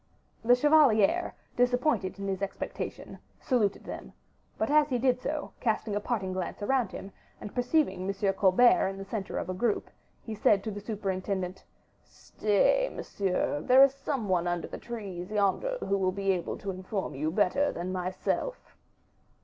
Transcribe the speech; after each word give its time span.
The 0.43 0.55
chevalier, 0.55 1.35
disappointed 1.55 2.17
in 2.17 2.27
his 2.27 2.41
expectation, 2.41 3.19
saluted 3.39 3.83
them; 3.83 4.13
but 4.57 4.71
as 4.71 4.89
he 4.89 4.97
did 4.97 5.21
so, 5.21 5.51
casting 5.59 5.95
a 5.95 5.99
parting 5.99 6.33
glance 6.33 6.63
around 6.63 6.91
him, 6.91 7.11
and 7.39 7.53
perceiving 7.53 8.07
M. 8.09 8.33
Colbert 8.33 8.87
in 8.89 8.97
the 8.97 9.05
center 9.05 9.37
of 9.37 9.47
a 9.47 9.53
group, 9.53 9.91
he 10.23 10.33
said 10.33 10.63
to 10.63 10.71
the 10.71 10.81
superintendent: 10.81 11.63
"Stay, 12.03 12.89
monsieur; 12.91 13.59
there 13.61 13.83
is 13.83 13.93
some 13.93 14.27
one 14.27 14.47
under 14.47 14.67
the 14.67 14.79
trees 14.79 15.29
yonder, 15.29 15.77
who 15.81 15.95
will 15.99 16.11
be 16.11 16.31
able 16.31 16.57
to 16.57 16.71
inform 16.71 17.13
you 17.13 17.29
better 17.29 17.71
than 17.71 17.91
myself." 17.91 18.75